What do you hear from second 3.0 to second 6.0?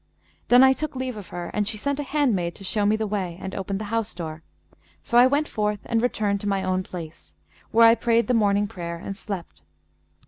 way and open the house door; so I went forth